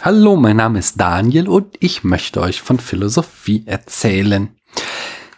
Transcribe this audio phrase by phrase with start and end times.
[0.00, 4.50] Hallo, mein Name ist Daniel und ich möchte euch von Philosophie erzählen.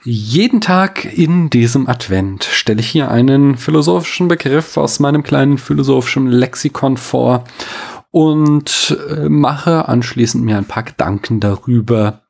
[0.05, 6.27] Jeden Tag in diesem Advent stelle ich hier einen philosophischen Begriff aus meinem kleinen philosophischen
[6.27, 7.45] Lexikon vor
[8.11, 12.23] und äh, mache anschließend mir ein paar Gedanken darüber.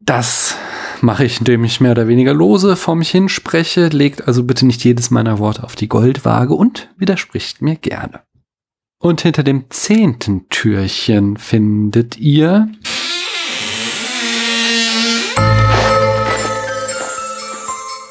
[0.00, 0.56] Das
[1.00, 4.82] mache ich, indem ich mehr oder weniger lose vor mich hinspreche, legt also bitte nicht
[4.82, 8.22] jedes meiner Worte auf die Goldwaage und widerspricht mir gerne.
[9.00, 12.68] Und hinter dem zehnten Türchen findet ihr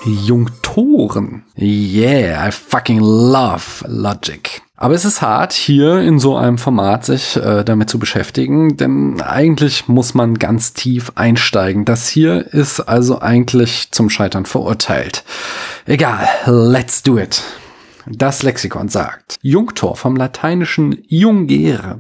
[0.05, 1.43] Jungtoren.
[1.57, 4.61] Yeah, I fucking love Logic.
[4.77, 9.19] Aber es ist hart, hier in so einem Format sich äh, damit zu beschäftigen, denn
[9.21, 11.83] eigentlich muss man ganz tief einsteigen.
[11.83, 15.25] Das hier ist also eigentlich zum Scheitern verurteilt.
[15.85, 17.43] Egal, let's do it.
[18.09, 21.99] Das Lexikon sagt, Jungtor vom lateinischen jungere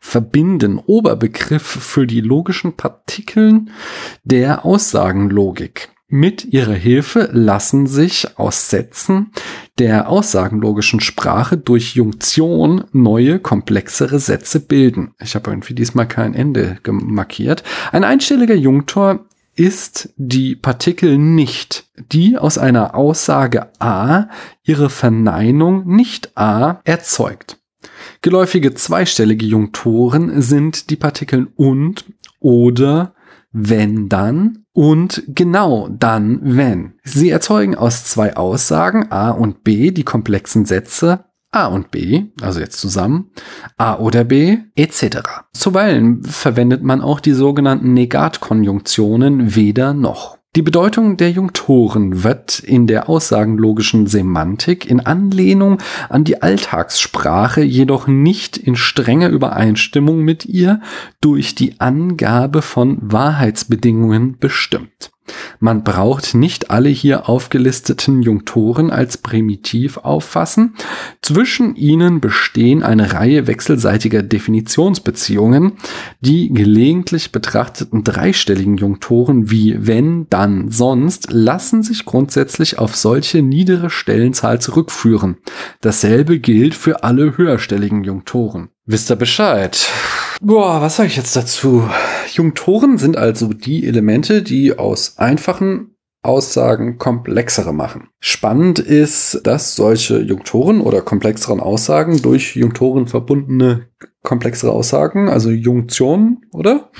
[0.00, 3.70] verbinden Oberbegriff für die logischen Partikeln
[4.22, 5.90] der Aussagenlogik.
[6.08, 9.32] Mit ihrer Hilfe lassen sich aus Sätzen
[9.78, 15.14] der aussagenlogischen Sprache durch Junktion neue, komplexere Sätze bilden.
[15.20, 17.64] Ich habe irgendwie diesmal kein Ende markiert.
[17.90, 19.26] Ein einstelliger Junktor
[19.56, 24.28] ist die Partikel nicht, die aus einer Aussage A
[24.62, 27.58] ihre Verneinung nicht A erzeugt.
[28.22, 32.04] Geläufige zweistellige Junktoren sind die Partikeln und
[32.40, 33.14] oder
[33.52, 36.94] wenn dann und genau dann wenn.
[37.02, 41.24] Sie erzeugen aus zwei Aussagen A und B die komplexen Sätze
[41.56, 43.30] A und B, also jetzt zusammen,
[43.78, 45.22] A oder B, etc.
[45.54, 50.36] Zuweilen verwendet man auch die sogenannten Negatkonjunktionen weder noch.
[50.54, 55.78] Die Bedeutung der Junktoren wird in der aussagenlogischen Semantik in Anlehnung
[56.10, 60.82] an die Alltagssprache jedoch nicht in strenger Übereinstimmung mit ihr
[61.22, 65.10] durch die Angabe von Wahrheitsbedingungen bestimmt.
[65.60, 70.74] Man braucht nicht alle hier aufgelisteten Junktoren als primitiv auffassen.
[71.22, 75.72] Zwischen ihnen bestehen eine Reihe wechselseitiger Definitionsbeziehungen.
[76.20, 83.90] Die gelegentlich betrachteten dreistelligen Junktoren wie wenn, dann, sonst lassen sich grundsätzlich auf solche niedere
[83.90, 85.36] Stellenzahl zurückführen.
[85.80, 88.68] Dasselbe gilt für alle höherstelligen Junktoren.
[88.84, 89.88] Wisst ihr Bescheid?
[90.40, 91.88] Boah, was sage ich jetzt dazu?
[92.32, 98.08] Junktoren sind also die Elemente, die aus einfachen Aussagen komplexere machen.
[98.20, 103.88] Spannend ist, dass solche Junktoren oder komplexeren Aussagen durch Junktoren verbundene
[104.22, 106.90] komplexere Aussagen, also Junktionen, oder?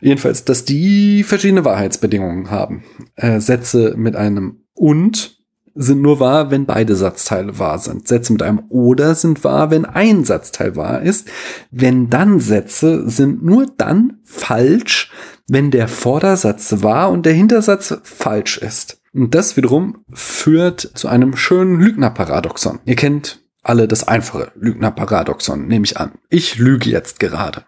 [0.00, 2.82] Jedenfalls, dass die verschiedene Wahrheitsbedingungen haben.
[3.14, 5.38] Äh, Sätze mit einem und
[5.74, 8.06] sind nur wahr, wenn beide Satzteile wahr sind.
[8.06, 11.28] Sätze mit einem oder sind wahr, wenn ein Satzteil wahr ist.
[11.70, 15.10] Wenn dann Sätze sind nur dann falsch,
[15.48, 19.00] wenn der Vordersatz wahr und der Hintersatz falsch ist.
[19.12, 22.80] Und das wiederum führt zu einem schönen Lügnerparadoxon.
[22.84, 26.12] Ihr kennt alle das einfache Lügnerparadoxon, nehme ich an.
[26.28, 27.64] Ich lüge jetzt gerade.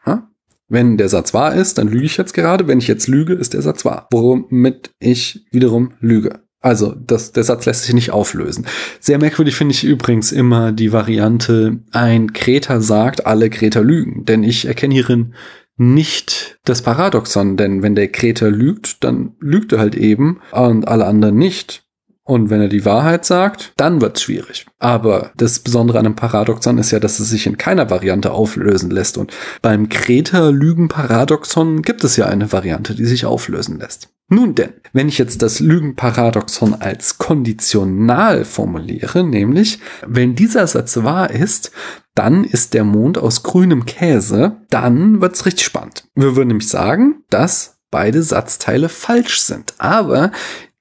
[0.69, 2.67] Wenn der Satz wahr ist, dann lüge ich jetzt gerade.
[2.67, 4.09] Wenn ich jetzt lüge, ist der Satz wahr.
[4.11, 6.46] Womit ich wiederum lüge.
[6.67, 8.67] Also das, der Satz lässt sich nicht auflösen.
[8.99, 14.25] Sehr merkwürdig finde ich übrigens immer die Variante, ein Kreter sagt, alle Kreter lügen.
[14.25, 15.35] Denn ich erkenne hierin
[15.77, 21.07] nicht das Paradoxon, denn wenn der Kreter lügt, dann lügt er halt eben und alle
[21.07, 21.85] anderen nicht.
[22.25, 24.67] Und wenn er die Wahrheit sagt, dann wird's schwierig.
[24.81, 28.91] Aber das Besondere an einem Paradoxon ist ja, dass es sich in keiner Variante auflösen
[28.91, 29.19] lässt.
[29.19, 34.09] Und beim Kreter-Lügen-Paradoxon gibt es ja eine Variante, die sich auflösen lässt.
[34.29, 41.31] Nun denn, wenn ich jetzt das Lügenparadoxon als konditional formuliere, nämlich, wenn dieser Satz wahr
[41.31, 41.71] ist,
[42.17, 46.09] dann ist der Mond aus grünem Käse, dann wird's richtig spannend.
[46.17, 49.75] Wir würden nämlich sagen, dass beide Satzteile falsch sind.
[49.79, 50.33] Aber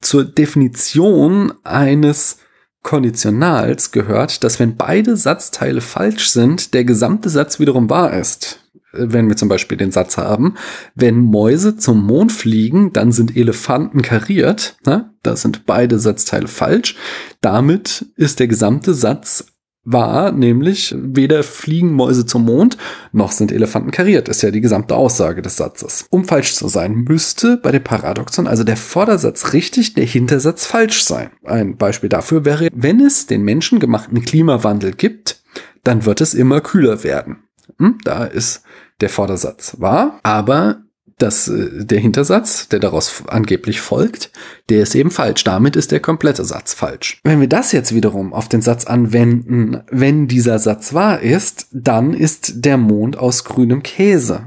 [0.02, 2.40] zur Definition eines
[2.82, 8.65] Konditionals gehört, dass wenn beide Satzteile falsch sind, der gesamte Satz wiederum wahr ist
[8.98, 10.56] wenn wir zum Beispiel den Satz haben,
[10.96, 14.78] wenn Mäuse zum Mond fliegen, dann sind Elefanten kariert.
[14.86, 15.12] Ne?
[15.24, 16.96] Da sind beide Satzteile falsch.
[17.42, 19.46] Damit ist der gesamte Satz
[19.86, 22.78] wahr, nämlich weder fliegen Mäuse zum Mond,
[23.12, 26.08] noch sind Elefanten kariert, ist ja die gesamte Aussage des Satzes.
[26.09, 31.03] Um falsch zu sein, müsste bei dem Paradoxon also der Vordersatz richtig, der Hintersatz falsch
[31.03, 31.30] sein.
[31.44, 35.44] Ein Beispiel dafür wäre, wenn es den menschengemachten Klimawandel gibt,
[35.84, 37.44] dann wird es immer kühler werden.
[37.78, 38.00] Hm?
[38.03, 38.64] Da ist
[39.02, 40.82] der Vordersatz wahr, aber
[41.18, 44.32] das, äh, der Hintersatz, der daraus angeblich folgt,
[44.70, 45.44] der ist eben falsch.
[45.44, 47.20] Damit ist der komplette Satz falsch.
[47.24, 52.14] Wenn wir das jetzt wiederum auf den Satz anwenden, wenn dieser Satz wahr ist, dann
[52.14, 54.46] ist der Mond aus grünem Käse.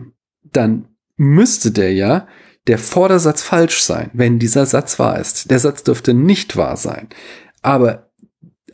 [0.53, 0.87] dann
[1.21, 2.29] müsste der ja
[2.69, 5.51] der Vordersatz falsch sein, wenn dieser Satz wahr ist.
[5.51, 7.09] Der Satz dürfte nicht wahr sein.
[7.61, 8.11] Aber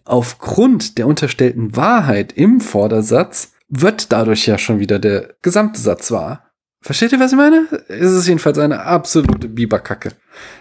[0.04, 6.50] aufgrund der unterstellten Wahrheit im Vordersatz wird dadurch ja schon wieder der gesamte Satz wahr.
[6.80, 7.66] Versteht ihr, was ich meine?
[7.88, 10.10] Es ist jedenfalls eine absolute Biberkacke.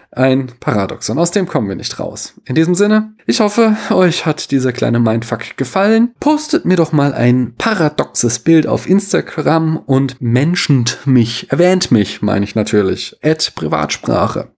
[0.09, 1.17] Ein Paradoxon.
[1.17, 2.35] Aus dem kommen wir nicht raus.
[2.45, 6.13] In diesem Sinne, ich hoffe, euch hat dieser kleine Mindfuck gefallen.
[6.21, 12.45] Postet mir doch mal ein paradoxes Bild auf Instagram und menschent mich, erwähnt mich, meine
[12.45, 14.53] ich natürlich, at Privatsprache.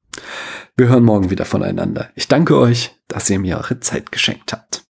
[0.77, 2.09] Wir hören morgen wieder voneinander.
[2.15, 4.83] Ich danke euch, dass ihr mir eure Zeit geschenkt habt.